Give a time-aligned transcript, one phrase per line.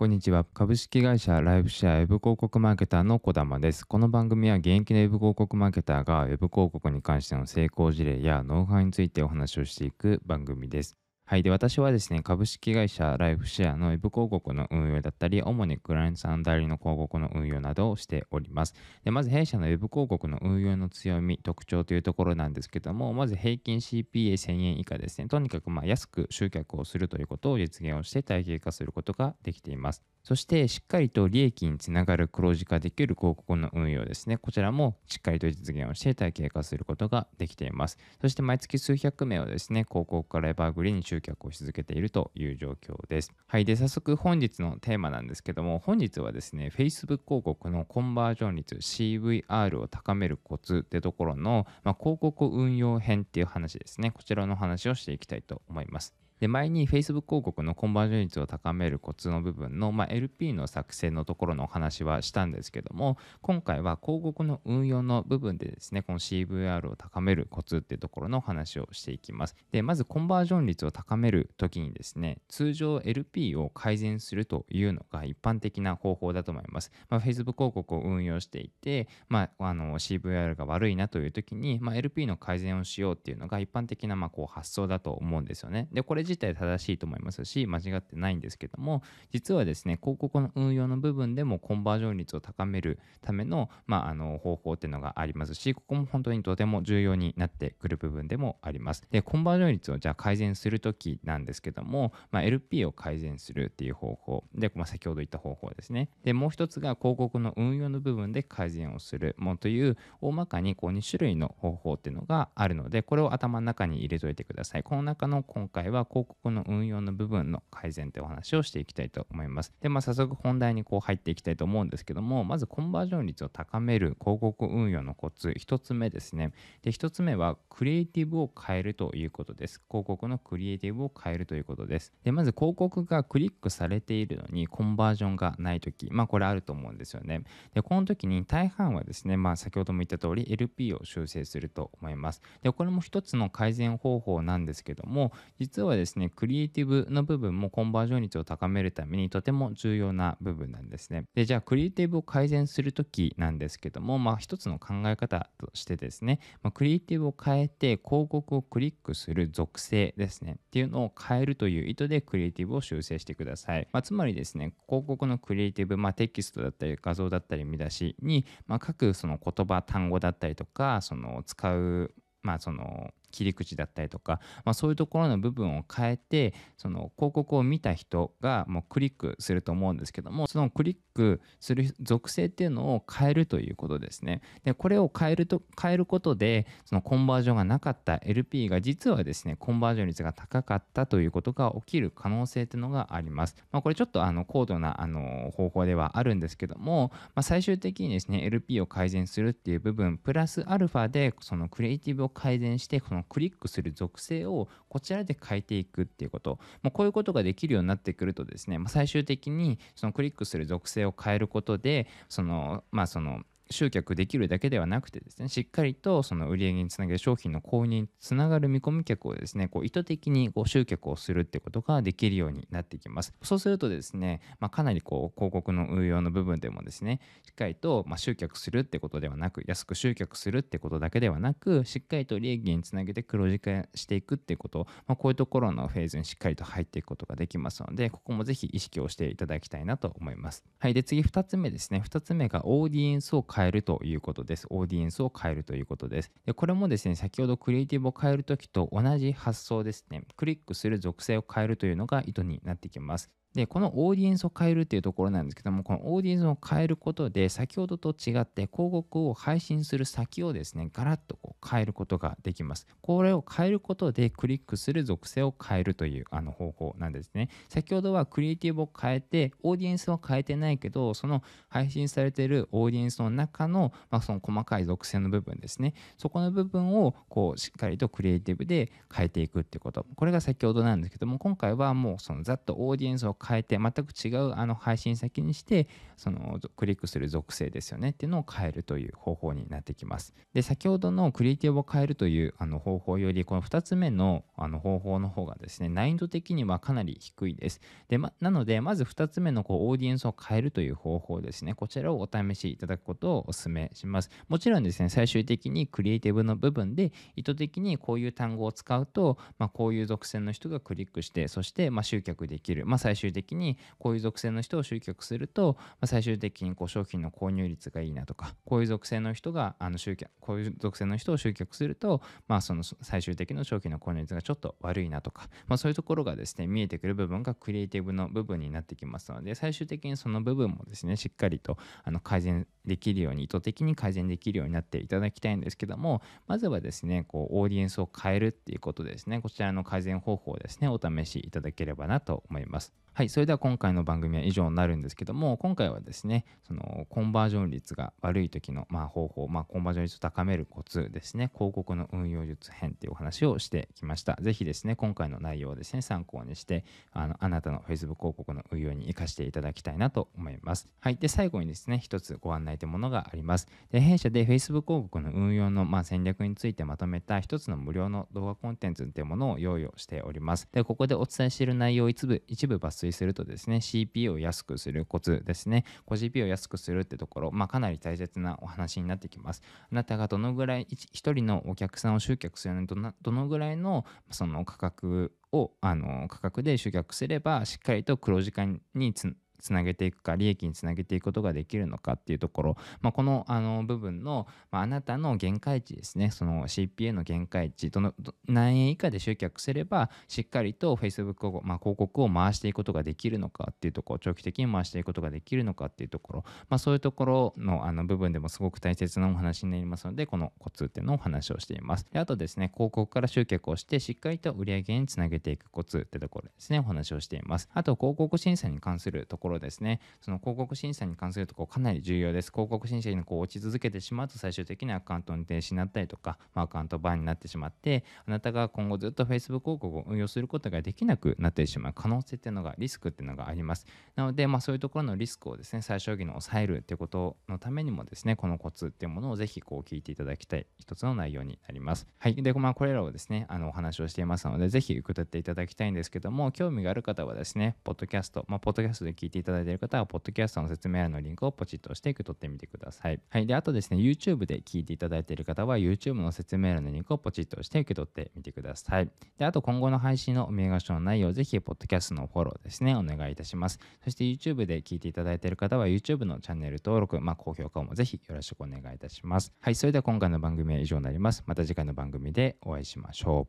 [0.00, 0.44] こんにちは。
[0.44, 3.84] 株式会社ライフシェアウェブ広告マーケターの小玉です。
[3.86, 10.99] この番組は現役のウェブ広告マーケターがウェブ広告に関しての成功事例やノウハウについてお話をしていく番組です。
[11.30, 11.44] はい。
[11.44, 18.74] で、私はですね、株式会社ライフシェアのウェブ広告の運用だったり、主にクライアントさん代理の広告の運用などをしております。
[19.04, 25.28] で、まず弊社のウェブ広告の運用の強み、特徴というところなんですけども、まず平均 CPA1000 円以下ですね。
[25.28, 30.02] とにかくま安く集客をするということを実現をして体系化することができています。
[30.22, 34.36] そしてしっかりと利益につながる黒字化できる広告の運用ですね。
[34.36, 37.98] こちらもしっかりと実現をして体系化することができています。
[38.20, 43.32] そして毎月数百名をですね、広告からエバーグリーンに集客をし続けているという状況です。
[43.46, 43.64] はい。
[43.64, 54.10] で、早速本日のテーマなんですけども、本日はですね、Facebook 広告のコンバージョン率 CVR を高めるコツってところの、まあ、広告運用編っていう話ですね。
[54.10, 56.14] こちらの話をしていきたいと思います。
[56.40, 69.54] で、前に Facebook 広告のコンバージョン率を高めるコツの部分の、まあ、LP の作成のところのお話はしたんですけども、今回は広告の運用の部分でですね、この CVR を高めるコツっていうところのお話をしていきます。
[69.70, 76.90] で、まずコンバージョン率を高めるときにですね、通常 LP を改善するというのが一般的な方法だと思います。
[77.10, 85.88] まあ、Facebook 広告を運用していて、まあ、あの CVR が悪いなというときに、まあ、LP の改善をしようっていうのが一般的なまあこう発想だと思うんですよね。
[85.92, 99.02] で、これ自体正しいと思いますし、間違ってないんですけども、実はですね、広告の運用の部分でもコンバージョン率を高めるための,、まあ、あの方法っていうのがありますし、ここも本当にとても重要になってくる部分でもあります。
[99.10, 104.44] で、コンバージョン率をじゃあ改善するときなんですけども、まあ、LP を改善するっていう方法。
[104.54, 106.10] で、まあ、先ほど言った方法ですね。
[106.22, 114.82] で、もう一つが広告の運用の部分で改善をするもという、大まかにこう2種類の方法っていうのがあるので、これを頭の中に入れといてください。
[114.82, 119.72] この中の今回は広広告の運用の部分の改善というお話をしていきたいと思います。
[119.80, 126.52] で、まあ、早速本題にこう入っていきたいと思うんですけども、まずコンバージョン率を高める広告運用のコツ、1つ目ですね。
[126.82, 129.80] で、1つ目はクリエイティブを変えるということです。
[129.88, 132.12] 広告のクリエイティブを変えるということです。
[132.24, 137.44] で、まず広告がクリックされているのにコンバージョンがないとき、まあこれあると思うんですよね。
[137.74, 142.42] で、この時に大半はですね、まあ先ほども言った通り LP を修正すると思います。
[142.62, 151.24] で、これも一つの改善方法なんですけども、実はですね、ねクリエイティブの部分もコンバージョン率を高めるためにとても重要な部分なんですね。
[151.34, 163.88] で、じゃあクリエイティブを改善するときなんですけども、まあ一つの考え方としてですね、まあ、クリエイティブを変えて広告をクリックする属性ですね、っていうのを変えるという意図でクリエイティブを修正してください。
[163.92, 184.40] まあ、つまりですね、広告のクリエイティブ、まあ、テキストだったり画像だったり見出しに、まあ、各その言葉、単語だったりとか、その使うまあその切り口だったりとか、まあ、そういうところの部分を変えてその広告を見た人がもうクリックすると思うんですけどもそのクリックする属性っていうのを変えるということですね。
[184.64, 223.32] でこれを変えると変えることでそのコンバージョンがなかった LP が実はですねコンバージョン率が高かったということが起きる可能性っていうのがあります、まあ、これちょっとあの高度なあの方法ではあるんですけども、まあ、最終的にですね LP を改善するっていう部分プラスアルファでそのクリエイティブを改善してこのクリックする属性をこちらで変えていくっていうこと、まあこういうことができるようになってくるとですね、まあ、最終的にそのクリックする属性を変えることで、その、まあその、集客できるだけではなくてですね、しっかりとその売り上げにつなげる商品の購入につながる見込み客をですね、こう意図的にこう集客をするってことができるようになってきます。
[223.42, 240.64] そうするとですね、まあ、かなりこう広告の運用の部分でもですね、しっかりとま集客するってことではなく、安く集客するってことだけではなく、しっかりと利益につなげて黒字化していくっていうこと、まあ、こういうところのフェーズにしっかりと入っていくことができますので、ここもぜひ意識をしていただきたいなと思います。
[240.78, 240.94] はい。
[240.94, 242.02] で、次2つ目ですね。
[242.06, 244.66] 2つ目がオーディエンスを変えるということです。
[244.70, 246.30] オーディエンスを変えるということです。
[246.46, 250.22] でこれもですね、先ほどクリエイティブを変えるときと同じ発想ですね。
[250.36, 253.30] クリックする属性を変えるというのが意図になってきます。
[253.54, 262.86] で、このオーディエンスを変えるっていうところなんですけども、このオーディエンスを変えることで、先ほどと違って広告を配信する先をですね、ガラッとこう変えることができます。
[263.00, 267.48] これを変えることでクリックする属性を変えるというあの方法なんですね。
[267.68, 275.94] 先ほどはクリエイティブを変えて、オーディエンスは変えてないけど、その配信されているオーディエンスの中の、まあ、その細かい属性の部分ですね。
[276.18, 280.06] そこの部分をこうしっかりとクリエイティブで変えていくっていうこと。
[280.14, 290.34] これが先ほどなんですけども、今回はもうそのざっとオーディエンスを変えて全く違うあの配信先にしてそのクリックする属性ですよねっていうのを変えるという方法になってきます。
[290.52, 297.80] で先ほどのクリエイティブを変えるというあの方法よりこの2つ目のあの方法の方がですね難易度的にはかなり低いです。
[298.08, 301.74] で、ま、なのでまず2つ目のこうオーディエンスを変えるという方法ですね。
[301.74, 304.30] こちらをお試しいただくことをお勧めします。
[304.48, 339.40] もちろんですね最終的にクリエイティブの部分で意図的にこういう単語を使うと、まあ、こういう属性の人がクリックしてそしてま集客できる、まあ、最終終的にこういう属性の人を集客すると、まあ、最終的にこう商品の購入率がいいなとかこういう属性の人があの集客こういう属性の人を集客すると、まあ、その最終的な商品の購入率がちょっと悪いなとか、まあ、そういうところがですね見えてくる部分がクリエイティブの部分になってきますので最終的にその部分もですねしっかりとあの改善できるように意図的に改善できるようになっていただきたいんですけどもまずはですねこうオーディエンスを変えるっていうことですね。
[339.40, 342.92] こちらの改善方法をですねお試しいただければなと思います。
[343.20, 354.38] はい、それでは今回の番組は以上になるんですけども、今回はですね、そのコンバージョン率が悪い時の、まあ、方法、まあ、コンバージョン率を高めるコツですね、広告の運用術編っていうお話をしてきました。
[354.40, 360.88] ぜひですね、今回の内容をですね、参考にして、あのあなたの Facebook 広告の運用に活かしていただきたいなと思います。
[361.00, 363.68] はい、で、最後にですね、一つご案内というものがあります。
[363.92, 370.70] で弊社で Facebook 広告の運用の、まあ、戦略についてまとめた一つの無料の動画コンテンツっていうものを用意をしております。
[370.72, 375.84] で、ここでお伝えしている内容を一部一部抜粋するとですね、CPU を安くするコツですね。
[376.04, 379.62] こ GPU を安くするってところ、まあ、かなり大切なお話になってきます。
[379.90, 388.64] あなたがどのぐらい、1人のお客さんを集客するのにどどのぐらいのその価格をあの価格で集客すればしっかりと黒字化
[388.94, 396.30] につつなげていくか利益につなげていくことができるのかっていうところ、まあ、このあの部分の、まあ、なたの限界値ですね。
[396.30, 398.14] その CPA の限界値どの
[398.46, 404.20] 何円以下で集客すればしっかりと Facebook を、まあ、広告を回していくことができるのかっていうところ。
[404.20, 412.06] 長期的に回していくことができるのかっていうところ、まあ、そういうところのあの部分でもすごく大切なお話になりますのでこのコツっていうのをお話をしています。
[412.12, 416.78] であとですね広告から集客をしてしっかりと売上につなげていくコツってところですね。
[416.78, 417.68] お話をしています。
[417.72, 422.52] あと広告審査に関するところですね、その広告審査に関するところかなり重要です。
[422.52, 433.86] 広告審査にこう落ち続けてしまうと最終的にアカウントの停止になったりとか、まあ、アカウントバーになってしまって、あなたが今後ずっと Facebook 広告を運用することができなくなってしまう可能性っていうのが、リスクっていうのがあります。
[434.16, 442.06] なので、まあ、そういうところのリスクをですね、最小限に抑えるっていうことのためにもですね、このコツっていうものをぜひこう聞いていただきたい一つの内容になります。
[442.18, 442.34] はい。
[442.34, 453.20] で、まあ、これらをですね、あのお話をしていますので、ぜひ受け取っていただきたいんですけども、興味がある方はですね、ポッドキャスト、まあ、ポッドキャストで聞いていただいている方は、ポッドキャストの説明欄のリンクをポチッと押して受け取ってみてください。
[453.28, 453.46] はい。
[453.46, 459.10] で、あとですね、YouTube で聞いていただいている方は、YouTube の説明欄のリンクをポチッと押して受け取ってみてください。
[459.38, 463.78] で、あと今後の配信のお見逃しの内容、ぜひ、ポッドキャストのフォローですね、お願いいたします。
[464.04, 469.52] そして YouTube で聞いていただいている方は、YouTube のチャンネル登録、まあ、高評価もぜひよろしくお願いいたします。
[469.60, 469.74] はい。
[469.74, 471.42] それでは今回の番組は以上になります。
[471.46, 473.48] また次回の番組でお会いしましょう。